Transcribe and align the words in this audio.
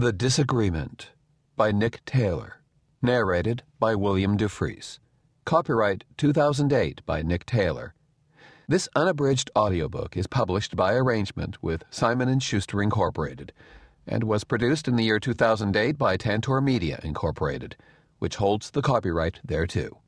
The 0.00 0.14
Disagreement 0.14 1.10
by 1.56 1.72
Nick 1.72 2.02
Taylor. 2.06 2.62
Narrated 3.02 3.64
by 3.78 3.94
William 3.94 4.38
Dufris. 4.38 4.98
Copyright 5.44 6.04
2008 6.16 7.04
by 7.04 7.20
Nick 7.20 7.44
Taylor. 7.44 7.92
This 8.66 8.88
unabridged 8.96 9.50
audiobook 9.54 10.16
is 10.16 10.26
published 10.26 10.74
by 10.74 10.94
arrangement 10.94 11.62
with 11.62 11.84
Simon 11.90 12.38
& 12.38 12.40
Schuster 12.40 12.80
Incorporated 12.80 13.52
and 14.06 14.24
was 14.24 14.42
produced 14.42 14.88
in 14.88 14.96
the 14.96 15.04
year 15.04 15.20
2008 15.20 15.98
by 15.98 16.16
Tantor 16.16 16.62
Media 16.62 16.98
Incorporated, 17.02 17.76
which 18.20 18.36
holds 18.36 18.70
the 18.70 18.80
copyright 18.80 19.40
thereto. 19.44 20.00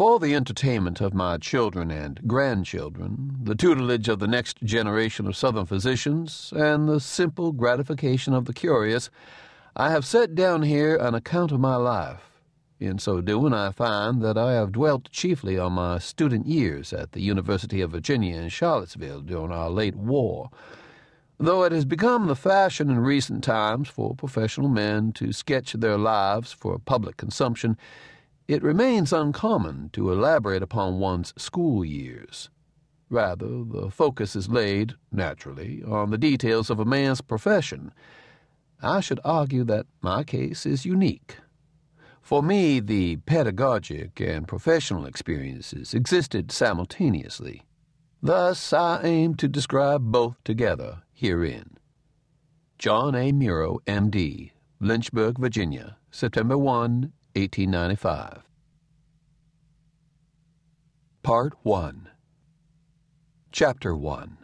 For 0.00 0.18
the 0.18 0.34
entertainment 0.34 1.02
of 1.02 1.12
my 1.12 1.36
children 1.36 1.90
and 1.90 2.26
grandchildren, 2.26 3.36
the 3.42 3.54
tutelage 3.54 4.08
of 4.08 4.18
the 4.18 4.26
next 4.26 4.56
generation 4.62 5.26
of 5.26 5.36
Southern 5.36 5.66
physicians, 5.66 6.54
and 6.56 6.88
the 6.88 7.00
simple 7.00 7.52
gratification 7.52 8.32
of 8.32 8.46
the 8.46 8.54
curious, 8.54 9.10
I 9.76 9.90
have 9.90 10.06
set 10.06 10.34
down 10.34 10.62
here 10.62 10.96
an 10.96 11.14
account 11.14 11.52
of 11.52 11.60
my 11.60 11.76
life. 11.76 12.40
In 12.78 12.98
so 12.98 13.20
doing, 13.20 13.52
I 13.52 13.72
find 13.72 14.22
that 14.22 14.38
I 14.38 14.54
have 14.54 14.72
dwelt 14.72 15.10
chiefly 15.10 15.58
on 15.58 15.74
my 15.74 15.98
student 15.98 16.46
years 16.46 16.94
at 16.94 17.12
the 17.12 17.20
University 17.20 17.82
of 17.82 17.90
Virginia 17.90 18.40
in 18.40 18.48
Charlottesville 18.48 19.20
during 19.20 19.52
our 19.52 19.68
late 19.68 19.96
war. 19.96 20.48
Though 21.36 21.64
it 21.64 21.72
has 21.72 21.84
become 21.84 22.26
the 22.26 22.34
fashion 22.34 22.88
in 22.88 23.00
recent 23.00 23.44
times 23.44 23.90
for 23.90 24.14
professional 24.14 24.70
men 24.70 25.12
to 25.12 25.34
sketch 25.34 25.74
their 25.74 25.98
lives 25.98 26.52
for 26.52 26.78
public 26.78 27.18
consumption, 27.18 27.76
it 28.50 28.64
remains 28.64 29.12
uncommon 29.12 29.88
to 29.92 30.10
elaborate 30.10 30.60
upon 30.60 30.98
one's 30.98 31.32
school 31.36 31.84
years. 31.84 32.50
Rather, 33.08 33.62
the 33.62 33.88
focus 33.92 34.34
is 34.34 34.48
laid, 34.48 34.92
naturally, 35.12 35.84
on 35.86 36.10
the 36.10 36.18
details 36.18 36.68
of 36.68 36.80
a 36.80 36.84
man's 36.84 37.20
profession. 37.20 37.92
I 38.82 38.98
should 38.98 39.20
argue 39.24 39.62
that 39.64 39.86
my 40.02 40.24
case 40.24 40.66
is 40.66 40.84
unique. 40.84 41.36
For 42.20 42.42
me, 42.42 42.80
the 42.80 43.18
pedagogic 43.18 44.20
and 44.20 44.48
professional 44.48 45.06
experiences 45.06 45.94
existed 45.94 46.50
simultaneously. 46.50 47.62
Thus, 48.20 48.72
I 48.72 49.00
aim 49.04 49.36
to 49.36 49.46
describe 49.46 50.10
both 50.10 50.42
together 50.42 51.02
herein. 51.12 51.76
John 52.80 53.14
A. 53.14 53.30
Muro, 53.30 53.78
M.D., 53.86 54.50
Lynchburg, 54.80 55.38
Virginia, 55.38 55.98
September 56.10 56.58
1, 56.58 57.12
1895. 57.34 58.42
Part 61.22 61.54
1 61.62 62.08
Chapter 63.52 63.94
1 63.94 64.38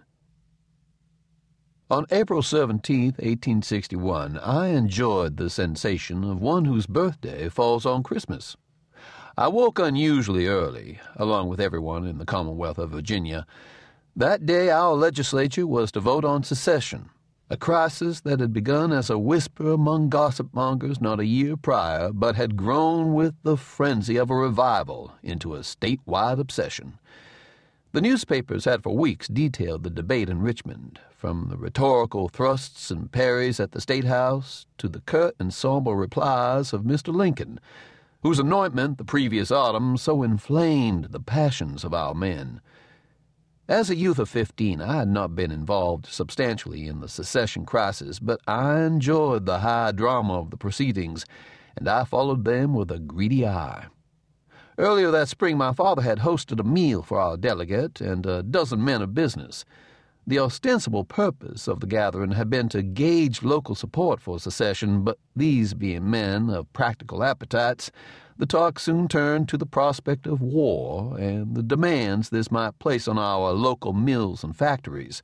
On 1.91 2.07
April 2.11 2.43
17, 2.43 3.05
1861, 3.05 4.39
I 4.39 4.69
enjoyed 4.69 5.37
the 5.37 5.51
sensation 5.51 6.23
of 6.23 6.41
one 6.41 6.65
whose 6.65 6.87
birthday 6.87 7.49
falls 7.49 7.85
on 7.85 8.03
Christmas. 8.03 8.57
I 9.37 9.49
woke 9.49 9.79
unusually 9.81 10.47
early, 10.47 11.01
along 11.17 11.49
with 11.49 11.61
everyone 11.61 12.07
in 12.07 12.19
the 12.19 12.25
Commonwealth 12.25 12.79
of 12.79 12.91
Virginia. 12.91 13.47
That 14.15 14.47
day 14.47 14.71
our 14.71 14.95
legislature 14.95 15.67
was 15.67 15.91
to 15.93 16.01
vote 16.01 16.25
on 16.25 16.45
secession 16.45 17.11
a 17.49 17.57
crisis 17.57 18.21
that 18.23 18.41
had 18.41 18.53
begun 18.53 18.91
as 18.93 19.09
a 19.09 19.19
whisper 19.19 19.71
among 19.71 20.09
gossip 20.09 20.49
mongers 20.53 21.01
not 21.01 21.21
a 21.21 21.27
year 21.27 21.57
prior, 21.57 22.13
but 22.13 22.35
had 22.35 22.57
grown 22.57 23.15
with 23.15 23.35
the 23.45 23.57
frenzy 23.57 24.17
of 24.17 24.31
a 24.31 24.35
revival 24.35 25.13
into 25.23 25.55
a 25.55 25.61
statewide 25.61 26.41
obsession. 26.41 26.99
The 27.93 28.01
newspapers 28.01 28.65
had 28.65 28.83
for 28.83 28.97
weeks 28.97 29.29
detailed 29.29 29.85
the 29.85 29.91
debate 29.91 30.29
in 30.29 30.43
Richmond, 30.43 30.99
from 31.17 31.47
the 31.49 31.57
rhetorical 31.57 32.29
thrusts 32.29 32.91
and 32.91 33.11
parries 33.13 33.61
at 33.61 33.73
the 33.73 33.81
State 33.81 34.05
House 34.05 34.67
to 34.79 34.89
the 34.89 35.01
curt 35.01 35.37
and 35.39 35.55
somber 35.55 35.93
replies 35.93 36.73
of 36.73 36.83
Mr. 36.83 37.15
Lincoln, 37.15 37.61
whose 38.23 38.41
anointment 38.41 38.99
the 38.99 39.05
previous 39.05 39.53
autumn 39.53 39.97
so 39.97 40.25
inflamed 40.25 41.07
the 41.07 41.21
passions 41.21 41.85
of 41.85 41.95
our 41.95 42.13
men. 42.13 42.61
As 43.69 43.91
a 43.91 43.97
youth 43.97 44.21
of 44.21 44.29
fifteen, 44.29 44.81
I 44.81 44.99
had 44.99 45.09
not 45.09 45.35
been 45.35 45.51
involved 45.51 46.07
substantially 46.07 46.87
in 46.87 47.01
the 47.01 47.09
secession 47.09 47.67
crisis, 47.67 48.21
but 48.21 48.41
I 48.47 48.83
enjoyed 48.83 49.45
the 49.45 49.59
high 49.59 49.91
drama 49.91 50.35
of 50.35 50.51
the 50.51 50.57
proceedings, 50.57 51.27
and 51.77 51.89
I 51.89 52.05
followed 52.05 52.45
them 52.45 52.75
with 52.75 52.93
a 52.93 53.01
greedy 53.01 53.45
eye. 53.45 53.87
Earlier 54.79 55.11
that 55.11 55.27
spring, 55.27 55.59
my 55.59 55.73
father 55.73 56.03
had 56.03 56.21
hosted 56.21 56.61
a 56.61 56.63
meal 56.63 57.03
for 57.03 57.19
our 57.19 57.37
delegate 57.37 58.01
and 58.01 58.25
a 58.25 58.45
dozen 58.45 58.85
men 58.85 59.03
of 59.03 59.15
business. 59.15 59.65
The 60.29 60.41
ostensible 60.41 61.05
purpose 61.05 61.69
of 61.69 61.79
the 61.79 61.87
gathering 61.87 62.33
had 62.33 62.51
been 62.51 62.69
to 62.71 62.83
gauge 62.83 63.45
local 63.45 63.77
support 63.77 64.21
for 64.21 64.41
secession, 64.41 65.05
but 65.05 65.21
these 65.37 65.73
being 65.73 66.11
men 66.11 66.51
of 66.51 66.73
practical 66.73 67.23
appetites, 67.23 67.93
the 68.37 68.45
talk 68.45 68.81
soon 68.81 69.07
turned 69.07 69.49
to 69.49 69.57
the 69.57 69.67
prospect 69.67 70.27
of 70.27 70.41
war 70.41 71.17
and 71.17 71.55
the 71.55 71.63
demands 71.63 72.31
this 72.31 72.51
might 72.51 72.77
place 72.81 73.07
on 73.07 73.19
our 73.19 73.53
local 73.53 73.93
mills 73.93 74.43
and 74.43 74.57
factories. 74.57 75.23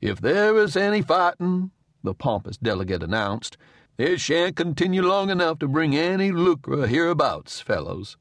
If 0.00 0.18
there 0.18 0.56
is 0.56 0.78
any 0.78 1.02
fighting, 1.02 1.70
the 2.02 2.14
pompous 2.14 2.56
delegate 2.56 3.02
announced, 3.02 3.58
it 3.98 4.18
shan't 4.18 4.56
continue 4.56 5.02
long 5.02 5.28
enough 5.28 5.58
to 5.58 5.68
bring 5.68 5.94
any 5.94 6.32
lucre 6.32 6.86
hereabouts, 6.86 7.60
fellows. 7.60 8.16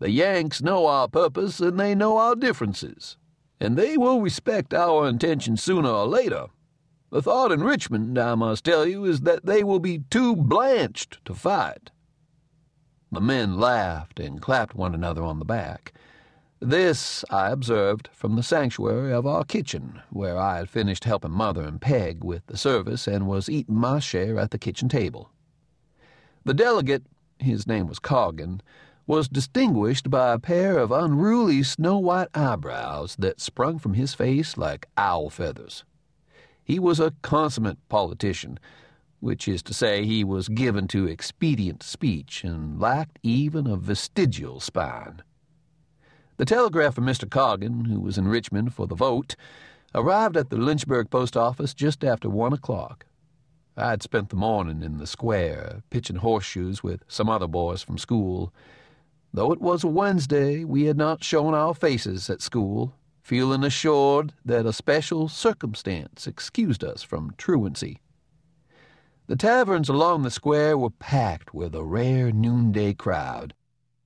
The 0.00 0.10
Yanks 0.10 0.60
know 0.60 0.88
our 0.88 1.06
purpose 1.06 1.60
and 1.60 1.78
they 1.78 1.94
know 1.94 2.16
our 2.16 2.34
differences, 2.34 3.16
and 3.60 3.76
they 3.76 3.96
will 3.96 4.20
respect 4.20 4.72
our 4.72 5.06
intentions 5.06 5.62
sooner 5.62 5.90
or 5.90 6.06
later. 6.06 6.46
The 7.10 7.20
thought 7.20 7.52
in 7.52 7.62
Richmond, 7.62 8.18
I 8.18 8.34
must 8.34 8.64
tell 8.64 8.86
you, 8.86 9.04
is 9.04 9.22
that 9.22 9.44
they 9.44 9.62
will 9.62 9.80
be 9.80 10.04
too 10.10 10.34
blanched 10.34 11.24
to 11.26 11.34
fight. 11.34 11.90
The 13.12 13.20
men 13.20 13.58
laughed 13.58 14.20
and 14.20 14.40
clapped 14.40 14.74
one 14.74 14.94
another 14.94 15.22
on 15.22 15.40
the 15.40 15.44
back. 15.44 15.92
This 16.60 17.24
I 17.30 17.50
observed 17.50 18.08
from 18.12 18.36
the 18.36 18.42
sanctuary 18.42 19.12
of 19.12 19.26
our 19.26 19.44
kitchen, 19.44 20.00
where 20.10 20.38
I 20.38 20.58
had 20.58 20.70
finished 20.70 21.04
helping 21.04 21.32
Mother 21.32 21.62
and 21.62 21.80
Peg 21.80 22.22
with 22.22 22.46
the 22.46 22.56
service 22.56 23.08
and 23.08 23.26
was 23.26 23.48
eating 23.48 23.74
my 23.74 23.98
share 23.98 24.38
at 24.38 24.50
the 24.50 24.58
kitchen 24.58 24.88
table. 24.88 25.30
The 26.44 26.54
delegate, 26.54 27.02
his 27.38 27.66
name 27.66 27.88
was 27.88 27.98
Coggan, 27.98 28.60
was 29.10 29.28
distinguished 29.28 30.08
by 30.08 30.32
a 30.32 30.38
pair 30.38 30.78
of 30.78 30.92
unruly 30.92 31.64
snow 31.64 31.98
white 31.98 32.28
eyebrows 32.32 33.16
that 33.18 33.40
sprung 33.40 33.76
from 33.76 33.94
his 33.94 34.14
face 34.14 34.56
like 34.56 34.86
owl 34.96 35.28
feathers. 35.28 35.84
He 36.62 36.78
was 36.78 37.00
a 37.00 37.12
consummate 37.20 37.78
politician 37.88 38.60
which 39.18 39.48
is 39.48 39.64
to 39.64 39.74
say, 39.74 40.04
he 40.04 40.22
was 40.22 40.48
given 40.48 40.86
to 40.86 41.08
expedient 41.08 41.82
speech 41.82 42.44
and 42.44 42.80
lacked 42.80 43.18
even 43.24 43.66
a 43.66 43.76
vestigial 43.76 44.60
spine. 44.60 45.20
The 46.36 46.44
telegraph 46.44 46.94
from 46.94 47.06
Mr. 47.06 47.28
Coggan, 47.28 47.86
who 47.86 47.98
was 47.98 48.16
in 48.16 48.28
Richmond 48.28 48.74
for 48.74 48.86
the 48.86 48.94
vote, 48.94 49.34
arrived 49.92 50.36
at 50.36 50.50
the 50.50 50.56
Lynchburg 50.56 51.10
post 51.10 51.36
office 51.36 51.74
just 51.74 52.04
after 52.04 52.30
one 52.30 52.52
o'clock. 52.52 53.06
I 53.76 53.90
had 53.90 54.04
spent 54.04 54.28
the 54.28 54.36
morning 54.36 54.84
in 54.84 54.98
the 54.98 55.06
square, 55.08 55.82
pitching 55.90 56.16
horseshoes 56.16 56.84
with 56.84 57.02
some 57.08 57.28
other 57.28 57.48
boys 57.48 57.82
from 57.82 57.98
school. 57.98 58.54
Though 59.32 59.52
it 59.52 59.60
was 59.60 59.84
Wednesday, 59.84 60.64
we 60.64 60.84
had 60.84 60.96
not 60.96 61.22
shown 61.22 61.54
our 61.54 61.72
faces 61.72 62.28
at 62.28 62.42
school, 62.42 62.94
feeling 63.22 63.62
assured 63.62 64.32
that 64.44 64.66
a 64.66 64.72
special 64.72 65.28
circumstance 65.28 66.26
excused 66.26 66.82
us 66.82 67.02
from 67.02 67.34
truancy. 67.38 68.00
The 69.28 69.36
taverns 69.36 69.88
along 69.88 70.22
the 70.22 70.30
square 70.32 70.76
were 70.76 70.90
packed 70.90 71.54
with 71.54 71.76
a 71.76 71.84
rare 71.84 72.32
noonday 72.32 72.94
crowd. 72.94 73.54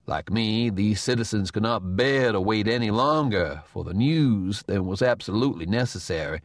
Like 0.07 0.31
me, 0.31 0.69
these 0.69 1.01
citizens 1.01 1.51
could 1.51 1.63
not 1.63 1.97
bear 1.97 2.33
to 2.33 2.41
wait 2.43 2.69
any 2.69 2.91
longer 2.91 3.63
for 3.65 3.85
the 3.85 3.95
news 3.95 4.63
than 4.67 4.85
was 4.85 5.01
absolutely 5.01 5.65
necessary. 5.65 6.43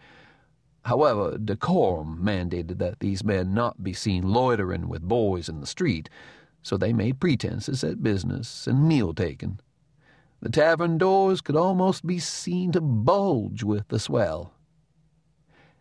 However, 0.83 1.37
decorum 1.37 2.21
mandated 2.23 2.77
that 2.77 3.01
these 3.01 3.21
men 3.25 3.53
not 3.53 3.83
be 3.83 3.91
seen 3.91 4.31
loitering 4.31 4.87
with 4.87 5.01
boys 5.01 5.49
in 5.49 5.59
the 5.59 5.67
street, 5.67 6.09
so 6.61 6.77
they 6.77 6.93
made 6.93 7.19
pretenses 7.19 7.83
at 7.83 8.03
business 8.03 8.67
and 8.67 8.87
meal 8.87 9.13
taking. 9.13 9.59
The 10.41 10.49
tavern 10.49 10.97
doors 10.97 11.41
could 11.41 11.55
almost 11.55 12.05
be 12.05 12.19
seen 12.19 12.71
to 12.71 12.81
bulge 12.81 13.63
with 13.63 13.87
the 13.89 13.99
swell. 13.99 14.53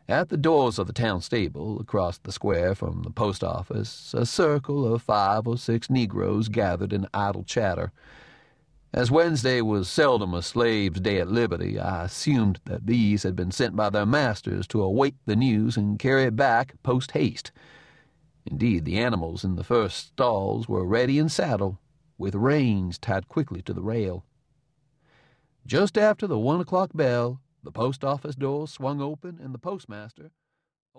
At 0.09 0.31
the 0.31 0.39
doors 0.39 0.79
of 0.79 0.87
the 0.87 0.93
town 0.93 1.21
stable, 1.21 1.79
across 1.81 2.17
the 2.19 2.33
square 2.33 2.75
from 2.75 3.03
the 3.03 3.11
post 3.11 3.45
office, 3.45 4.15
a 4.15 4.25
circle 4.25 4.93
of 4.93 5.03
five 5.03 5.47
or 5.47 5.59
six 5.59 5.91
negroes 5.91 6.49
gathered 6.49 6.95
in 6.95 7.07
idle 7.13 7.45
chatter. 7.45 7.93
As 8.93 9.11
Wednesday 9.11 9.61
was 9.61 9.87
seldom 9.87 10.33
a 10.33 10.41
slave's 10.41 11.01
day 11.01 11.21
at 11.21 11.29
liberty, 11.29 11.79
I 11.79 12.05
assumed 12.05 12.59
that 12.65 12.87
these 12.87 13.23
had 13.23 13.37
been 13.37 13.51
sent 13.51 13.77
by 13.77 13.91
their 13.91 14.07
masters 14.07 14.67
to 14.69 14.83
await 14.83 15.15
the 15.27 15.37
news 15.37 15.77
and 15.77 15.99
carry 15.99 16.25
it 16.25 16.37
back 16.37 16.75
post 16.83 17.11
haste. 17.11 17.53
Indeed, 18.51 18.87
the 18.87 18.99
animals 18.99 19.45
in 19.45 19.57
the 19.57 19.63
first 19.63 19.99
stalls 19.99 20.67
were 20.67 20.87
ready 20.87 21.19
in 21.19 21.29
saddle, 21.29 21.79
with 22.17 22.35
reins 22.35 22.99
tied 22.99 23.29
quickly 23.29 23.61
to 23.63 23.75
the 23.75 23.83
rail. 23.83 24.25
Just 25.67 25.99
after 25.99 26.27
the 26.27 26.39
one 26.39 26.59
o'clock 26.59 26.93
bell, 26.95 27.43
the 27.63 27.71
post 27.71 28.03
office 28.03 28.35
door 28.35 28.67
swung 28.67 29.03
open, 29.03 29.39
and 29.39 29.53
the 29.53 29.59
postmaster, 29.59 30.31